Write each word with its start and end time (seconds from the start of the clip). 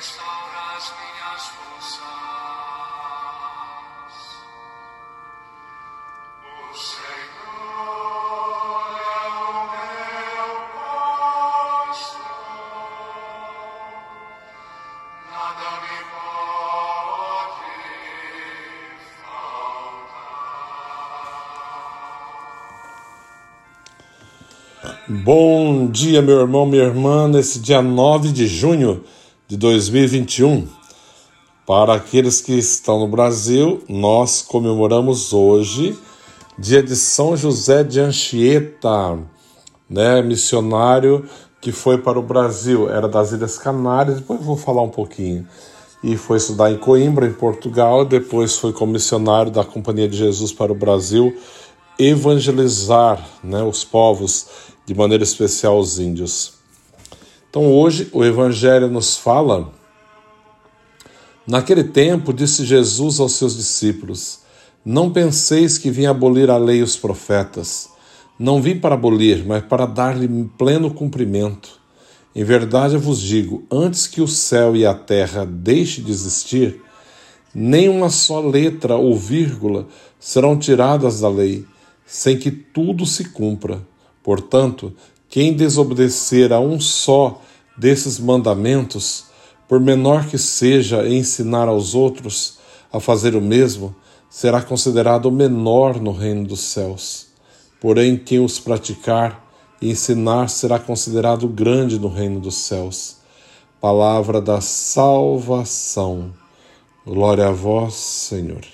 restaura 0.00 0.76
as 0.76 0.94
minhas 0.98 1.46
forças. 1.48 2.49
Bom 25.08 25.88
dia, 25.88 26.22
meu 26.22 26.40
irmão, 26.40 26.64
minha 26.64 26.84
irmã, 26.84 27.26
nesse 27.26 27.58
dia 27.58 27.82
9 27.82 28.30
de 28.30 28.46
junho 28.46 29.04
de 29.48 29.56
2021. 29.56 30.68
Para 31.66 31.94
aqueles 31.94 32.40
que 32.40 32.52
estão 32.52 33.00
no 33.00 33.08
Brasil, 33.08 33.82
nós 33.88 34.40
comemoramos 34.40 35.32
hoje, 35.32 35.98
dia 36.56 36.82
de 36.82 36.94
São 36.94 37.36
José 37.36 37.82
de 37.82 38.00
Anchieta, 38.00 39.18
né, 39.88 40.22
missionário 40.22 41.28
que 41.60 41.72
foi 41.72 41.98
para 41.98 42.18
o 42.18 42.22
Brasil, 42.22 42.88
era 42.88 43.06
das 43.06 43.32
Ilhas 43.32 43.58
Canárias, 43.58 44.16
depois 44.16 44.40
vou 44.40 44.56
falar 44.56 44.82
um 44.82 44.88
pouquinho. 44.88 45.46
E 46.02 46.16
foi 46.16 46.38
estudar 46.38 46.70
em 46.72 46.78
Coimbra, 46.78 47.26
em 47.26 47.32
Portugal, 47.32 48.04
depois 48.04 48.56
foi 48.56 48.72
como 48.72 48.92
missionário 48.92 49.52
da 49.52 49.62
Companhia 49.62 50.08
de 50.08 50.16
Jesus 50.16 50.50
para 50.52 50.72
o 50.72 50.74
Brasil, 50.74 51.36
evangelizar 51.98 53.22
né, 53.44 53.62
os 53.62 53.84
povos, 53.84 54.46
de 54.86 54.94
maneira 54.94 55.22
especial 55.22 55.78
os 55.78 55.98
índios. 55.98 56.54
Então 57.50 57.70
hoje 57.70 58.08
o 58.12 58.24
Evangelho 58.24 58.88
nos 58.88 59.18
fala. 59.18 59.70
Naquele 61.46 61.84
tempo 61.84 62.32
disse 62.32 62.64
Jesus 62.64 63.20
aos 63.20 63.32
seus 63.32 63.56
discípulos: 63.56 64.40
Não 64.84 65.12
penseis 65.12 65.76
que 65.76 65.90
vim 65.90 66.06
abolir 66.06 66.48
a 66.48 66.56
lei 66.56 66.78
e 66.78 66.82
os 66.82 66.96
profetas. 66.96 67.90
Não 68.42 68.62
vim 68.62 68.78
para 68.78 68.94
abolir, 68.94 69.44
mas 69.44 69.62
para 69.62 69.84
dar-lhe 69.84 70.26
pleno 70.56 70.90
cumprimento. 70.94 71.78
Em 72.34 72.42
verdade 72.42 72.94
eu 72.94 73.00
vos 73.00 73.20
digo: 73.20 73.66
antes 73.70 74.06
que 74.06 74.22
o 74.22 74.26
céu 74.26 74.74
e 74.74 74.86
a 74.86 74.94
terra 74.94 75.44
deixem 75.44 76.02
de 76.02 76.10
existir, 76.10 76.80
nem 77.54 77.90
uma 77.90 78.08
só 78.08 78.40
letra 78.40 78.96
ou 78.96 79.14
vírgula 79.14 79.86
serão 80.18 80.58
tiradas 80.58 81.20
da 81.20 81.28
lei, 81.28 81.66
sem 82.06 82.38
que 82.38 82.50
tudo 82.50 83.04
se 83.04 83.24
cumpra. 83.24 83.86
Portanto, 84.22 84.94
quem 85.28 85.52
desobedecer 85.52 86.50
a 86.50 86.58
um 86.58 86.80
só 86.80 87.42
desses 87.76 88.18
mandamentos, 88.18 89.26
por 89.68 89.78
menor 89.78 90.24
que 90.24 90.38
seja 90.38 91.06
ensinar 91.06 91.68
aos 91.68 91.94
outros 91.94 92.58
a 92.90 92.98
fazer 93.00 93.36
o 93.36 93.40
mesmo, 93.42 93.94
será 94.30 94.62
considerado 94.62 95.30
menor 95.30 96.00
no 96.00 96.12
reino 96.12 96.46
dos 96.46 96.60
céus. 96.60 97.29
Porém, 97.80 98.16
quem 98.16 98.44
os 98.44 98.60
praticar 98.60 99.44
e 99.80 99.90
ensinar 99.90 100.48
será 100.48 100.78
considerado 100.78 101.48
grande 101.48 101.98
no 101.98 102.08
reino 102.08 102.38
dos 102.38 102.56
céus. 102.56 103.16
Palavra 103.80 104.40
da 104.40 104.60
salvação. 104.60 106.34
Glória 107.06 107.48
a 107.48 107.52
vós, 107.52 107.94
Senhor. 107.94 108.64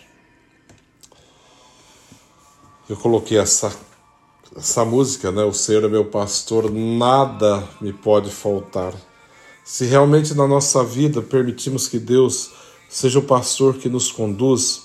Eu 2.88 2.96
coloquei 2.96 3.38
essa 3.38 3.72
essa 4.56 4.84
música, 4.84 5.30
né? 5.30 5.44
O 5.44 5.52
Senhor 5.52 5.84
é 5.84 5.88
meu 5.88 6.06
pastor, 6.06 6.70
nada 6.70 7.62
me 7.80 7.92
pode 7.92 8.30
faltar. 8.30 8.94
Se 9.62 9.84
realmente 9.84 10.34
na 10.34 10.46
nossa 10.46 10.82
vida 10.82 11.20
permitimos 11.20 11.88
que 11.88 11.98
Deus 11.98 12.50
seja 12.88 13.18
o 13.18 13.22
pastor 13.22 13.76
que 13.76 13.88
nos 13.88 14.10
conduz, 14.10 14.84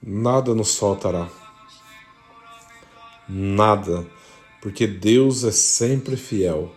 nada 0.00 0.54
nos 0.54 0.76
faltará. 0.76 1.41
Nada, 3.34 4.06
porque 4.60 4.86
Deus 4.86 5.42
é 5.42 5.50
sempre 5.50 6.18
fiel. 6.18 6.70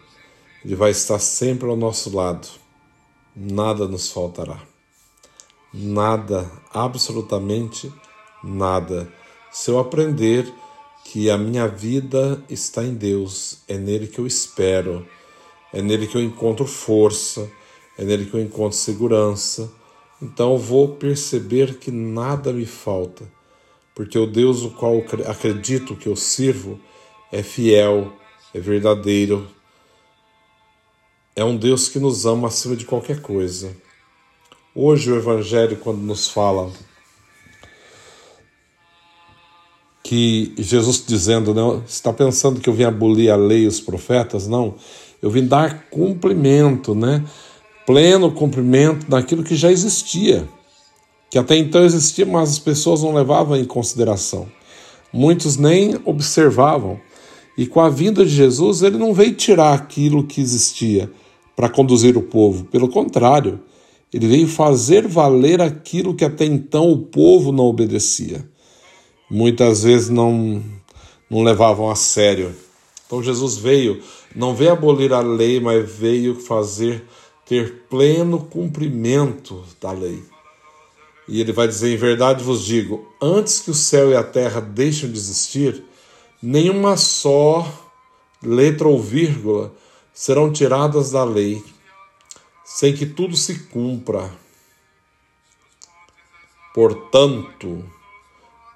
Ele 0.63 0.73
vai 0.73 0.91
estar 0.91 1.19
sempre 1.19 1.67
ao 1.67 1.75
nosso 1.75 2.15
lado. 2.15 2.47
Nada 3.35 3.89
nos 3.89 4.09
faltará. 4.09 4.63
Nada, 5.73 6.49
absolutamente 6.73 7.91
nada. 8.41 9.11
Se 9.51 9.69
eu 9.69 9.77
aprender 9.77 10.49
que 11.03 11.29
a 11.29 11.37
minha 11.37 11.67
vida 11.67 12.41
está 12.49 12.85
em 12.85 12.93
Deus, 12.93 13.59
é 13.67 13.77
nele 13.77 14.07
que 14.07 14.19
eu 14.19 14.25
espero, 14.25 15.05
é 15.73 15.81
nele 15.81 16.07
que 16.07 16.15
eu 16.15 16.23
encontro 16.23 16.65
força, 16.65 17.51
é 17.97 18.05
nele 18.05 18.27
que 18.27 18.33
eu 18.33 18.41
encontro 18.41 18.77
segurança. 18.77 19.69
Então 20.21 20.57
vou 20.57 20.95
perceber 20.95 21.79
que 21.79 21.91
nada 21.91 22.53
me 22.53 22.65
falta, 22.65 23.29
porque 23.95 24.19
o 24.19 24.27
Deus 24.27 24.61
o 24.61 24.71
qual 24.71 25.01
acredito 25.25 25.95
que 25.95 26.07
eu 26.07 26.15
sirvo 26.17 26.79
é 27.31 27.41
fiel, 27.41 28.11
é 28.53 28.59
verdadeiro, 28.59 29.47
é 31.35 31.43
um 31.43 31.55
Deus 31.55 31.87
que 31.87 31.97
nos 31.97 32.25
ama 32.25 32.49
acima 32.49 32.75
de 32.75 32.85
qualquer 32.85 33.21
coisa. 33.21 33.75
Hoje 34.73 35.11
o 35.11 35.15
Evangelho, 35.15 35.77
quando 35.77 35.99
nos 35.99 36.27
fala 36.27 36.71
que 40.03 40.53
Jesus 40.57 41.03
dizendo, 41.05 41.53
né, 41.53 41.81
está 41.87 42.13
pensando 42.13 42.61
que 42.61 42.69
eu 42.69 42.73
vim 42.73 42.83
abolir 42.83 43.31
a 43.31 43.35
lei 43.35 43.63
e 43.63 43.67
os 43.67 43.79
profetas? 43.79 44.47
Não, 44.47 44.75
eu 45.21 45.31
vim 45.31 45.47
dar 45.47 45.89
cumprimento, 45.89 46.93
né? 46.93 47.25
Pleno 47.85 48.31
cumprimento 48.31 49.09
daquilo 49.09 49.43
que 49.43 49.55
já 49.55 49.71
existia, 49.71 50.47
que 51.29 51.37
até 51.37 51.57
então 51.57 51.83
existia, 51.83 52.25
mas 52.25 52.51
as 52.51 52.59
pessoas 52.59 53.03
não 53.03 53.13
levavam 53.13 53.57
em 53.57 53.65
consideração. 53.65 54.47
Muitos 55.11 55.57
nem 55.57 55.99
observavam. 56.05 56.99
E 57.57 57.65
com 57.65 57.79
a 57.79 57.89
vinda 57.89 58.25
de 58.25 58.31
Jesus, 58.31 58.81
ele 58.81 58.97
não 58.97 59.13
veio 59.13 59.33
tirar 59.33 59.73
aquilo 59.73 60.25
que 60.25 60.41
existia 60.41 61.09
para 61.55 61.69
conduzir 61.69 62.17
o 62.17 62.21
povo, 62.21 62.65
pelo 62.65 62.89
contrário, 62.89 63.61
ele 64.13 64.27
veio 64.27 64.47
fazer 64.47 65.07
valer 65.07 65.61
aquilo 65.61 66.13
que 66.13 66.25
até 66.25 66.45
então 66.45 66.91
o 66.91 66.97
povo 66.97 67.51
não 67.51 67.65
obedecia 67.65 68.45
muitas 69.29 69.83
vezes 69.83 70.09
não, 70.09 70.63
não 71.29 71.43
levavam 71.43 71.89
a 71.89 71.95
sério. 71.95 72.53
Então 73.05 73.21
Jesus 73.21 73.57
veio, 73.57 74.01
não 74.35 74.55
veio 74.55 74.73
abolir 74.73 75.13
a 75.13 75.21
lei, 75.21 75.59
mas 75.59 75.89
veio 75.89 76.35
fazer 76.35 77.03
ter 77.45 77.85
pleno 77.89 78.39
cumprimento 78.39 79.63
da 79.79 79.91
lei. 79.91 80.23
E 81.27 81.41
ele 81.41 81.51
vai 81.51 81.67
dizer: 81.67 81.93
Em 81.93 81.97
verdade 81.97 82.43
vos 82.43 82.63
digo, 82.63 83.07
antes 83.21 83.59
que 83.59 83.71
o 83.71 83.75
céu 83.75 84.11
e 84.11 84.15
a 84.15 84.23
terra 84.23 84.61
deixem 84.61 85.11
de 85.11 85.17
existir, 85.17 85.83
nenhuma 86.41 86.97
só 86.97 87.67
letra 88.41 88.87
ou 88.87 89.01
vírgula 89.01 89.73
serão 90.13 90.51
tiradas 90.51 91.11
da 91.11 91.23
lei, 91.23 91.63
sem 92.63 92.93
que 92.93 93.05
tudo 93.05 93.35
se 93.35 93.59
cumpra. 93.65 94.31
Portanto, 96.73 97.83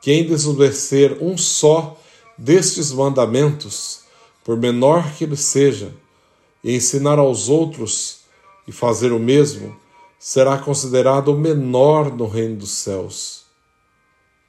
quem 0.01 0.25
desobedecer 0.25 1.18
um 1.22 1.38
só 1.38 1.98
destes 2.38 2.92
mandamentos, 2.92 4.01
por 4.44 4.57
menor 4.57 5.13
que 5.13 5.25
ele 5.25 5.36
seja, 5.36 5.94
e 6.63 6.75
ensinar 6.75 7.19
aos 7.19 7.50
outros 7.50 8.22
e 8.68 8.72
fazer 8.72 9.12
o 9.12 9.19
mesmo, 9.19 9.78
será 10.19 10.57
considerado 10.57 11.30
o 11.30 11.38
menor 11.38 12.13
no 12.13 12.27
reino 12.27 12.57
dos 12.57 12.71
céus. 12.71 13.45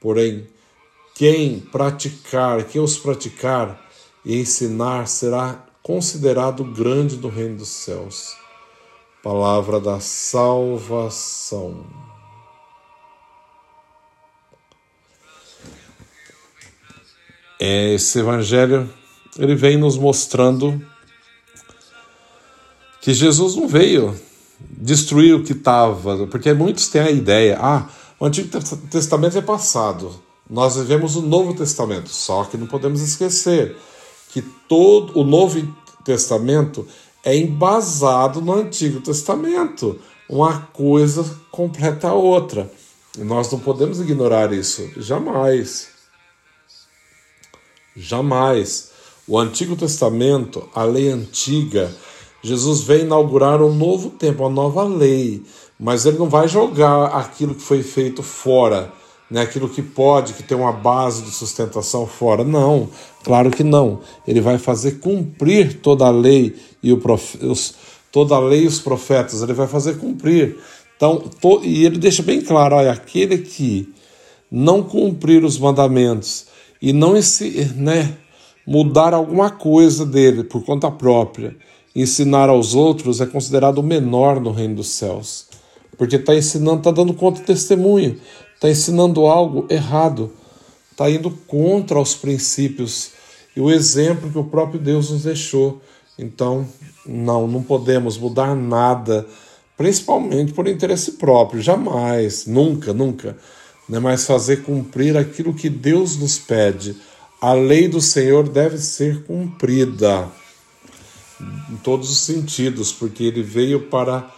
Porém, 0.01 0.49
quem 1.15 1.61
praticar, 1.61 2.65
quem 2.65 2.81
os 2.81 2.99
praticar 2.99 3.81
e 4.25 4.41
ensinar 4.41 5.07
será 5.07 5.65
considerado 5.83 6.65
grande 6.65 7.17
no 7.17 7.29
reino 7.29 7.59
dos 7.59 7.69
céus. 7.69 8.37
Palavra 9.23 9.79
da 9.79 10.01
salvação. 10.01 11.87
Esse 17.61 18.19
evangelho 18.19 18.93
ele 19.39 19.55
vem 19.55 19.77
nos 19.77 19.99
mostrando 19.99 20.85
que 23.03 23.13
Jesus 23.13 23.55
não 23.55 23.69
veio 23.69 24.19
destruir 24.81 25.35
o 25.35 25.45
que 25.45 25.53
estava, 25.53 26.27
porque 26.27 26.53
muitos 26.55 26.89
têm 26.89 27.03
a 27.03 27.11
ideia, 27.11 27.59
ah, 27.61 27.87
o 28.19 28.25
Antigo 28.25 28.49
Testamento 28.91 29.37
é 29.39 29.43
passado, 29.43 30.11
Nós 30.49 30.75
vivemos 30.75 31.15
o 31.15 31.23
Novo 31.23 31.55
Testamento, 31.55 32.09
só 32.09 32.45
que 32.45 32.57
não 32.57 32.67
podemos 32.67 33.01
esquecer 33.01 33.77
que 34.33 34.43
todo 34.43 35.17
o 35.17 35.23
Novo 35.23 35.63
Testamento 36.05 36.87
é 37.23 37.37
embasado 37.37 38.41
no 38.41 38.55
Antigo 38.55 39.01
Testamento. 39.01 40.01
Uma 40.29 40.63
coisa 40.73 41.25
completa 41.53 42.09
a 42.09 42.15
outra. 42.15 42.71
Nós 43.19 43.51
não 43.53 43.61
podemos 43.61 44.01
ignorar 44.01 44.53
isso, 44.53 44.91
jamais. 44.97 45.89
Jamais. 47.95 48.91
O 49.27 49.39
Antigo 49.39 49.77
Testamento, 49.77 50.69
a 50.75 50.83
lei 50.83 51.11
antiga, 51.11 51.95
Jesus 52.43 52.83
vem 52.83 53.03
inaugurar 53.03 53.63
um 53.63 53.75
novo 53.75 54.11
tempo, 54.11 54.43
uma 54.43 54.51
nova 54.51 54.85
lei, 54.85 55.43
mas 55.79 56.07
ele 56.07 56.19
não 56.19 56.29
vai 56.29 56.49
jogar 56.49 57.07
aquilo 57.07 57.55
que 57.55 57.63
foi 57.63 57.83
feito 57.83 58.23
fora, 58.23 58.93
né? 59.31 59.43
aquilo 59.43 59.69
que 59.69 59.83
pode, 59.83 60.33
que 60.33 60.43
tem 60.43 60.57
uma 60.57 60.73
base 60.73 61.23
de 61.23 61.31
sustentação 61.31 62.07
fora. 62.07 62.43
Não, 62.45 62.89
claro 63.23 63.51
que 63.51 63.63
não. 63.63 64.01
Ele 64.27 64.41
vai 64.41 64.59
fazer 64.59 65.01
cumprir 65.01 65.81
toda 65.81 66.07
a 66.07 66.11
lei 66.11 66.57
e 66.83 66.95
prof... 66.97 67.39
toda 68.11 68.35
a 68.35 68.41
lei 68.41 68.65
e 68.65 68.67
os 68.67 68.79
profetas, 68.79 69.43
ele 69.43 69.53
vai 69.53 69.67
fazer 69.67 69.99
cumprir. 69.99 70.59
Então, 70.97 71.19
to... 71.19 71.61
e 71.63 71.85
ele 71.85 71.99
deixa 71.99 72.23
bem 72.23 72.41
claro: 72.41 72.77
olha, 72.77 72.93
aquele 72.93 73.39
que 73.39 73.93
não 74.51 74.83
cumprir 74.83 75.45
os 75.45 75.59
mandamentos 75.59 76.47
e 76.83 76.93
não 76.93 77.17
esse, 77.17 77.73
né, 77.77 78.17
mudar 78.67 79.15
alguma 79.15 79.51
coisa 79.51 80.05
dele 80.05 80.45
por 80.45 80.65
conta 80.65 80.91
própria, 80.91 81.57
ensinar 81.95 82.49
aos 82.49 82.75
outros, 82.75 83.21
é 83.21 83.27
considerado 83.27 83.79
o 83.79 83.83
menor 83.83 84.41
no 84.41 84.53
reino 84.53 84.77
dos 84.77 84.89
céus. 84.91 85.47
Porque 85.97 86.17
está 86.17 86.35
ensinando, 86.35 86.79
está 86.79 86.91
dando 86.91 87.15
conta 87.15 87.43
testemunho, 87.43 88.21
está 88.55 88.71
ensinando 88.71 89.27
algo 89.27 89.67
errado, 89.69 90.33
está 90.91 91.11
indo 91.11 91.31
contra 91.47 92.01
os 92.01 92.15
princípios 92.15 93.11
e 93.57 93.61
o 93.61 93.71
exemplo 93.71 94.31
que 94.31 94.39
o 94.39 94.45
próprio 94.45 94.81
Deus 94.81 95.11
nos 95.11 95.25
deixou. 95.25 95.81
Então, 96.19 96.67
não, 97.05 97.47
não 97.47 97.63
podemos 97.63 98.17
mudar 98.17 98.55
nada, 98.55 99.27
principalmente 99.77 100.53
por 100.53 100.69
interesse 100.69 101.13
próprio, 101.13 101.61
jamais, 101.61 102.47
nunca, 102.47 102.93
nunca 102.93 103.37
né, 103.91 103.99
mas 103.99 104.25
fazer 104.25 104.59
cumprir 104.63 105.17
aquilo 105.17 105.53
que 105.53 105.69
Deus 105.69 106.17
nos 106.17 106.39
pede. 106.39 106.97
A 107.41 107.53
lei 107.53 107.89
do 107.89 108.01
Senhor 108.01 108.49
deve 108.49 108.79
ser 108.79 109.25
cumprida 109.25 110.29
em 111.71 111.77
todos 111.77 112.11
os 112.11 112.19
sentidos, 112.19 112.93
porque 112.93 113.25
ele 113.25 113.43
veio 113.43 113.89
para 113.89 114.31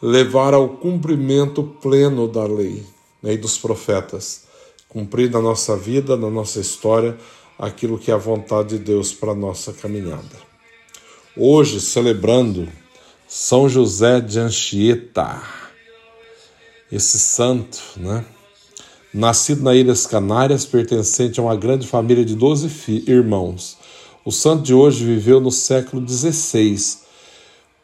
levar 0.00 0.54
ao 0.54 0.68
cumprimento 0.68 1.62
pleno 1.62 2.28
da 2.28 2.44
lei 2.44 2.84
né, 3.22 3.34
e 3.34 3.36
dos 3.38 3.58
profetas, 3.58 4.44
cumprir 4.88 5.30
na 5.30 5.40
nossa 5.40 5.76
vida, 5.76 6.16
na 6.16 6.30
nossa 6.30 6.60
história, 6.60 7.16
aquilo 7.58 7.98
que 7.98 8.10
é 8.10 8.14
a 8.14 8.18
vontade 8.18 8.78
de 8.78 8.84
Deus 8.84 9.12
para 9.12 9.32
a 9.32 9.34
nossa 9.34 9.72
caminhada. 9.72 10.46
Hoje, 11.36 11.80
celebrando 11.80 12.68
São 13.26 13.68
José 13.68 14.20
de 14.20 14.38
Anchieta, 14.38 15.42
esse 16.90 17.18
santo, 17.18 17.78
né? 17.96 18.24
Nascido 19.12 19.62
nas 19.62 19.76
Ilhas 19.76 20.06
Canárias, 20.06 20.66
pertencente 20.66 21.40
a 21.40 21.42
uma 21.42 21.56
grande 21.56 21.86
família 21.86 22.24
de 22.24 22.34
12 22.34 23.04
irmãos, 23.06 23.78
o 24.26 24.32
santo 24.32 24.64
de 24.64 24.74
hoje 24.74 25.04
viveu 25.04 25.40
no 25.40 25.52
século 25.52 26.06
XVI. 26.06 26.98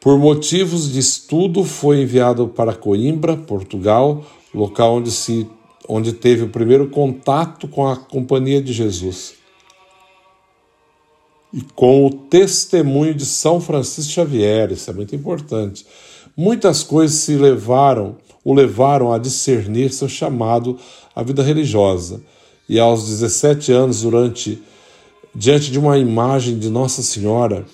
Por 0.01 0.19
motivos 0.19 0.93
de 0.93 0.99
estudo, 0.99 1.65
foi 1.65 2.03
enviado 2.03 2.49
para 2.49 2.75
Coimbra, 2.75 3.37
Portugal, 3.37 4.25
local 4.53 4.97
onde, 4.97 5.13
se, 5.13 5.49
onde 5.89 6.13
teve 6.13 6.43
o 6.43 6.49
primeiro 6.49 6.89
contato 6.89 7.69
com 7.69 7.87
a 7.87 7.97
Companhia 7.97 8.61
de 8.61 8.73
Jesus 8.73 9.41
e 11.53 11.61
com 11.77 12.07
o 12.07 12.11
testemunho 12.11 13.15
de 13.15 13.27
São 13.27 13.61
Francisco 13.61 14.13
Xavier, 14.13 14.73
isso 14.73 14.91
é 14.91 14.95
muito 14.95 15.15
importante. 15.15 15.87
Muitas 16.37 16.83
coisas 16.83 17.19
se 17.19 17.37
levaram, 17.37 18.17
o 18.43 18.55
levaram 18.55 19.13
a 19.13 19.19
discernir 19.19 19.93
seu 19.93 20.09
chamado 20.09 20.79
à 21.15 21.23
vida 21.23 21.43
religiosa. 21.43 22.23
E 22.69 22.81
aos 22.81 23.07
17 23.07 23.71
anos, 23.71 24.01
durante 24.01 24.63
diante 25.35 25.71
de 25.71 25.79
uma 25.79 25.99
imagem 25.99 26.59
de 26.59 26.69
Nossa 26.69 27.03
Senhora, 27.03 27.65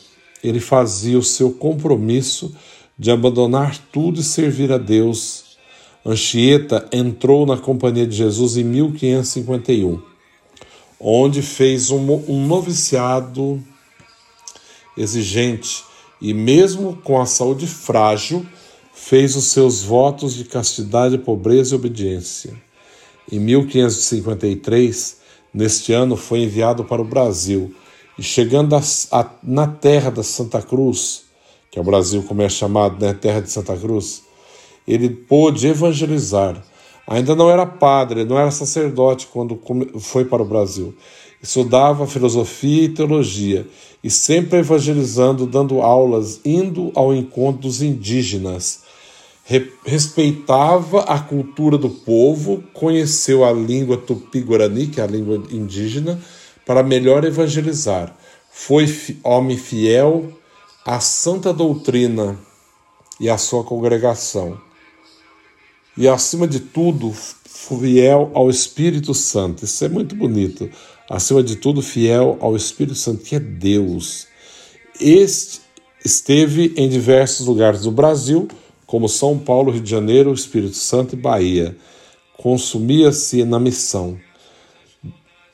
ele 0.42 0.60
fazia 0.60 1.18
o 1.18 1.22
seu 1.22 1.50
compromisso 1.50 2.54
de 2.98 3.10
abandonar 3.10 3.76
tudo 3.92 4.20
e 4.20 4.24
servir 4.24 4.72
a 4.72 4.78
Deus. 4.78 5.56
Anchieta 6.04 6.88
entrou 6.92 7.44
na 7.44 7.56
Companhia 7.56 8.06
de 8.06 8.16
Jesus 8.16 8.56
em 8.56 8.64
1551, 8.64 10.00
onde 10.98 11.42
fez 11.42 11.90
um, 11.90 11.98
um 12.28 12.46
noviciado 12.46 13.62
exigente 14.96 15.84
e, 16.20 16.32
mesmo 16.34 16.96
com 17.04 17.20
a 17.20 17.26
saúde 17.26 17.66
frágil, 17.66 18.46
fez 18.92 19.36
os 19.36 19.46
seus 19.46 19.82
votos 19.82 20.34
de 20.34 20.44
castidade, 20.44 21.18
pobreza 21.18 21.74
e 21.74 21.78
obediência. 21.78 22.52
Em 23.30 23.38
1553, 23.38 25.17
neste 25.58 25.92
ano, 25.92 26.16
foi 26.16 26.44
enviado 26.44 26.84
para 26.84 27.02
o 27.02 27.04
Brasil 27.04 27.74
e, 28.16 28.22
chegando 28.22 28.76
a, 28.76 28.80
a, 29.10 29.28
na 29.42 29.66
terra 29.66 30.08
da 30.08 30.22
Santa 30.22 30.62
Cruz, 30.62 31.24
que 31.68 31.80
é 31.80 31.82
o 31.82 31.84
Brasil 31.84 32.22
como 32.22 32.42
é 32.42 32.48
chamado, 32.48 33.04
né, 33.04 33.12
terra 33.12 33.40
de 33.40 33.50
Santa 33.50 33.76
Cruz, 33.76 34.22
ele 34.86 35.10
pôde 35.10 35.66
evangelizar. 35.66 36.62
Ainda 37.08 37.34
não 37.34 37.50
era 37.50 37.66
padre, 37.66 38.24
não 38.24 38.38
era 38.38 38.52
sacerdote 38.52 39.26
quando 39.26 39.60
foi 39.98 40.24
para 40.24 40.42
o 40.42 40.46
Brasil. 40.46 40.94
Estudava 41.42 42.06
filosofia 42.06 42.84
e 42.84 42.88
teologia 42.90 43.66
e 44.02 44.08
sempre 44.08 44.60
evangelizando, 44.60 45.44
dando 45.44 45.82
aulas, 45.82 46.40
indo 46.44 46.92
ao 46.94 47.12
encontro 47.12 47.62
dos 47.62 47.82
indígenas. 47.82 48.84
Re 49.50 49.72
respeitava 49.82 51.04
a 51.04 51.18
cultura 51.18 51.78
do 51.78 51.88
povo, 51.88 52.62
conheceu 52.74 53.46
a 53.46 53.50
língua 53.50 53.96
tupi-guarani, 53.96 54.88
que 54.88 55.00
é 55.00 55.04
a 55.04 55.06
língua 55.06 55.42
indígena, 55.50 56.20
para 56.66 56.82
melhor 56.82 57.24
evangelizar. 57.24 58.14
Foi 58.50 58.86
homem 59.24 59.56
fiel 59.56 60.30
à 60.84 61.00
santa 61.00 61.50
doutrina 61.50 62.38
e 63.18 63.30
à 63.30 63.38
sua 63.38 63.64
congregação. 63.64 64.60
E, 65.96 66.06
acima 66.06 66.46
de 66.46 66.60
tudo, 66.60 67.10
fiel 67.12 68.30
ao 68.34 68.50
Espírito 68.50 69.14
Santo. 69.14 69.64
Isso 69.64 69.82
é 69.82 69.88
muito 69.88 70.14
bonito 70.14 70.68
acima 71.08 71.42
de 71.42 71.56
tudo, 71.56 71.80
fiel 71.80 72.36
ao 72.40 72.54
Espírito 72.54 72.94
Santo, 72.94 73.24
que 73.24 73.36
é 73.36 73.40
Deus. 73.40 74.26
Este 75.00 75.62
esteve 76.04 76.74
em 76.76 76.86
diversos 76.86 77.46
lugares 77.46 77.80
do 77.80 77.90
Brasil, 77.90 78.46
como 78.88 79.08
São 79.08 79.38
Paulo, 79.38 79.70
Rio 79.70 79.80
de 79.80 79.88
Janeiro, 79.88 80.34
Espírito 80.34 80.74
Santo 80.74 81.14
e 81.14 81.16
Bahia. 81.16 81.76
Consumia-se 82.36 83.44
na 83.44 83.60
missão. 83.60 84.18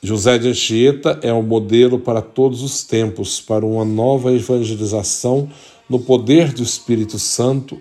José 0.03 0.39
de 0.39 0.49
Anchieta 0.49 1.21
é 1.23 1.35
um 1.35 1.43
modelo 1.43 1.99
para 1.99 2.23
todos 2.23 2.63
os 2.63 2.83
tempos, 2.83 3.43
para 3.43 3.67
uma 3.67 3.85
nova 3.85 4.33
evangelização 4.33 5.51
no 5.87 6.01
poder 6.01 6.51
do 6.55 6.63
Espírito 6.63 7.19
Santo 7.19 7.79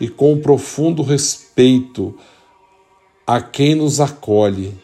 e 0.00 0.08
com 0.08 0.32
um 0.32 0.40
profundo 0.40 1.02
respeito 1.02 2.12
a 3.24 3.40
quem 3.40 3.76
nos 3.76 4.00
acolhe 4.00 4.74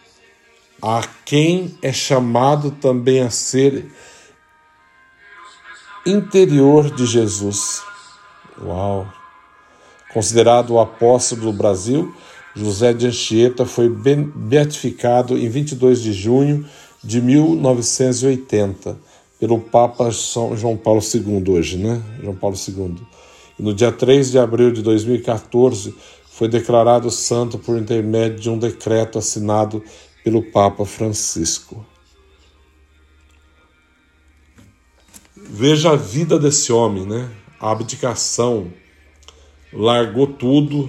a 0.83 1.01
quem 1.25 1.79
é 1.81 1.93
chamado 1.93 2.73
também 2.73 3.21
a 3.21 3.31
ser 3.31 3.89
interior 6.05 6.91
de 6.91 7.07
Jesus. 7.07 7.85
Uau! 8.61 9.22
Considerado 10.13 10.71
o 10.71 10.81
apóstolo 10.81 11.43
do 11.43 11.53
Brasil, 11.53 12.15
José 12.55 12.93
de 12.93 13.07
Anchieta 13.07 13.65
foi 13.65 13.89
beatificado 13.89 15.39
em 15.39 15.49
22 15.49 16.03
de 16.03 16.13
junho 16.13 16.67
de 17.03 17.21
1980 17.21 18.97
pelo 19.41 19.59
Papa 19.59 20.13
São 20.13 20.57
João 20.57 20.77
Paulo 20.77 21.01
II 21.03 21.51
hoje, 21.51 21.79
né? 21.79 22.01
João 22.23 22.37
Paulo 22.37 22.57
II. 22.57 22.97
E 23.59 23.63
no 23.63 23.75
dia 23.75 23.91
3 23.91 24.31
de 24.31 24.39
abril 24.39 24.71
de 24.71 24.83
2014 24.83 25.95
foi 26.31 26.47
declarado 26.47 27.11
santo 27.11 27.59
por 27.59 27.79
intermédio 27.79 28.39
de 28.39 28.51
um 28.51 28.59
decreto 28.59 29.19
assinado 29.19 29.83
pelo 30.23 30.43
Papa 30.43 30.85
Francisco. 30.85 31.85
Veja 35.37 35.91
a 35.91 35.97
vida 35.97 36.39
desse 36.39 36.73
homem, 36.73 37.07
né? 37.07 37.31
A 37.59 37.73
abdicação, 37.73 38.73
largou 39.73 40.27
tudo, 40.27 40.89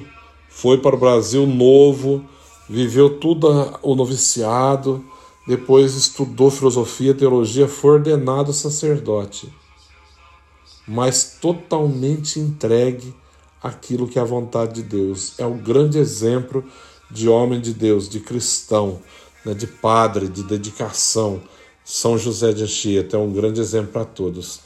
foi 0.50 0.78
para 0.78 0.96
o 0.96 1.00
Brasil 1.00 1.48
novo, 1.48 2.24
viveu 2.70 3.18
tudo 3.20 3.48
o 3.82 3.96
noviciado, 3.96 5.04
depois 5.48 5.96
estudou 5.96 6.50
filosofia, 6.50 7.14
teologia, 7.14 7.68
foi 7.68 7.92
ordenado 7.96 8.54
sacerdote, 8.54 9.52
mas 10.88 11.38
totalmente 11.42 12.40
entregue 12.40 13.14
àquilo 13.62 14.08
que 14.08 14.20
é 14.20 14.22
a 14.22 14.26
vontade 14.26 14.74
de 14.74 14.84
Deus. 14.84 15.34
É 15.38 15.46
o 15.46 15.54
grande 15.54 15.98
exemplo 15.98 16.64
de 17.10 17.28
homem 17.28 17.60
de 17.60 17.74
Deus, 17.74 18.08
de 18.10 18.20
cristão, 18.20 19.02
né, 19.46 19.54
de 19.54 19.68
padre, 19.68 20.28
de 20.28 20.44
dedicação. 20.44 21.42
São 21.84 22.18
José 22.18 22.54
de 22.54 22.64
Anchieta 22.64 23.18
é 23.18 23.20
um 23.20 23.32
grande 23.32 23.60
exemplo 23.60 23.92
para 23.92 24.06
todos. 24.06 24.62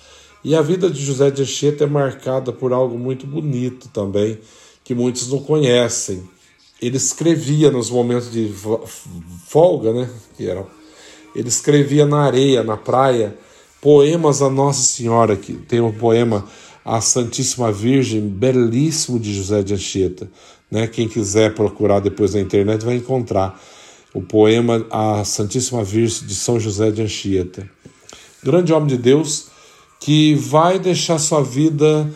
E 0.48 0.56
a 0.56 0.62
vida 0.62 0.90
de 0.90 1.04
José 1.04 1.30
de 1.30 1.42
Anchieta 1.42 1.84
é 1.84 1.88
marcada 1.88 2.54
por 2.54 2.72
algo 2.72 2.98
muito 2.98 3.28
bonito 3.28 3.90
também, 3.90 4.40
que 4.82 4.96
muitos 4.96 5.30
não 5.30 5.40
conhecem. 5.40 6.24
Ele 6.82 6.96
escrevia 6.96 7.70
nos 7.70 7.90
momentos 7.90 8.32
de 8.32 8.50
folga, 9.46 9.92
né? 9.92 10.10
Que 10.38 10.50
era, 10.50 10.66
ele 11.36 11.50
escrevia 11.50 12.06
na 12.06 12.20
areia, 12.22 12.64
na 12.64 12.78
praia, 12.78 13.38
poemas 13.82 14.42
a 14.42 14.50
Nossa 14.50 14.84
Senhora, 14.84 15.36
que 15.36 15.52
tem 15.52 15.82
um 15.82 15.92
poema 15.92 16.46
a 16.86 17.02
Santíssima 17.02 17.70
Virgem, 17.70 18.22
belíssimo 18.22 19.20
de 19.20 19.34
José 19.34 19.62
de 19.62 19.74
Anchieta. 19.74 20.32
Né? 20.72 20.88
Quem 20.88 21.10
quiser 21.10 21.56
procurar 21.56 22.00
depois 22.00 22.36
na 22.36 22.40
internet 22.40 22.86
vai 22.86 22.96
encontrar 22.96 23.62
o 24.14 24.22
poema 24.22 24.88
A 24.90 25.26
Santíssima 25.26 25.84
Virgem 25.84 26.26
de 26.26 26.36
São 26.36 26.58
José 26.58 26.90
de 26.90 27.02
Anchieta. 27.02 27.70
Grande 28.42 28.72
homem 28.72 28.88
de 28.88 28.98
Deus 28.98 29.57
que 30.00 30.36
vai 30.36 30.80
deixar 30.80 31.20
sua 31.20 31.44
vida 31.44 32.10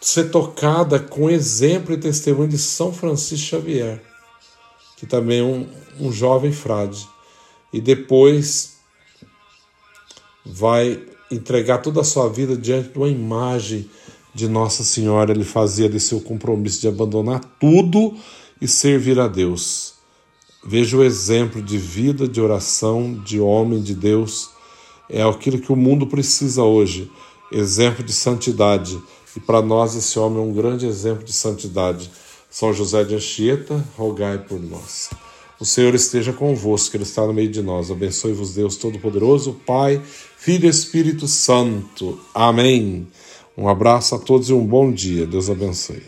ser 0.00 0.30
tocada 0.30 0.98
com 0.98 1.30
exemplo 1.30 1.94
e 1.94 1.98
testemunho 1.98 2.48
de 2.48 2.58
São 2.58 2.92
Francisco 2.92 3.46
Xavier, 3.46 4.02
que 4.96 5.06
também 5.06 5.40
é 5.40 5.42
um, 5.42 5.66
um 6.00 6.12
jovem 6.12 6.52
frade. 6.52 7.08
E 7.72 7.80
depois 7.80 8.76
vai 10.44 11.00
entregar 11.30 11.78
toda 11.78 12.00
a 12.00 12.04
sua 12.04 12.28
vida 12.28 12.56
diante 12.56 12.90
de 12.90 12.98
uma 12.98 13.08
imagem 13.08 13.88
de 14.34 14.48
Nossa 14.48 14.82
Senhora, 14.82 15.32
ele 15.32 15.44
fazia 15.44 15.88
de 15.88 16.00
seu 16.00 16.20
compromisso 16.20 16.80
de 16.80 16.88
abandonar 16.88 17.40
tudo 17.60 18.16
e 18.60 18.66
servir 18.66 19.20
a 19.20 19.28
Deus. 19.28 19.94
Veja 20.64 20.96
o 20.96 21.02
exemplo 21.02 21.60
de 21.60 21.76
vida, 21.76 22.26
de 22.26 22.40
oração, 22.40 23.14
de 23.24 23.40
homem 23.40 23.82
de 23.82 23.94
Deus. 23.94 24.50
É 25.12 25.22
aquilo 25.22 25.58
que 25.58 25.70
o 25.70 25.76
mundo 25.76 26.06
precisa 26.06 26.62
hoje. 26.62 27.10
Exemplo 27.52 28.02
de 28.02 28.14
santidade. 28.14 28.98
E 29.36 29.40
para 29.40 29.60
nós, 29.60 29.94
esse 29.94 30.18
homem 30.18 30.38
é 30.38 30.42
um 30.42 30.52
grande 30.52 30.86
exemplo 30.86 31.22
de 31.22 31.34
santidade. 31.34 32.10
São 32.50 32.72
José 32.72 33.04
de 33.04 33.14
Anchieta, 33.14 33.84
rogai 33.96 34.38
por 34.38 34.58
nós. 34.58 35.10
O 35.60 35.64
Senhor 35.64 35.94
esteja 35.94 36.32
convosco, 36.32 36.96
Ele 36.96 37.04
está 37.04 37.26
no 37.26 37.32
meio 37.32 37.50
de 37.50 37.62
nós. 37.62 37.90
Abençoe-vos, 37.90 38.54
Deus 38.54 38.76
Todo-Poderoso, 38.76 39.60
Pai, 39.66 40.02
Filho 40.36 40.66
e 40.66 40.68
Espírito 40.68 41.28
Santo. 41.28 42.18
Amém. 42.34 43.06
Um 43.56 43.68
abraço 43.68 44.14
a 44.14 44.18
todos 44.18 44.48
e 44.48 44.52
um 44.52 44.66
bom 44.66 44.90
dia. 44.90 45.26
Deus 45.26 45.48
abençoe. 45.48 46.02